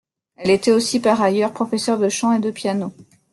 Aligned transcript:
Elle 0.35 0.49
était 0.49 0.71
aussi, 0.71 0.99
par 0.99 1.21
ailleurs, 1.21 1.53
professeur 1.53 1.99
de 1.99 2.09
chant 2.09 2.33
et 2.33 2.39
de 2.39 2.49
piano. 2.49 2.91